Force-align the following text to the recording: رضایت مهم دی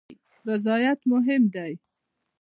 رضایت 0.47 0.99
مهم 1.11 1.43
دی 1.53 1.73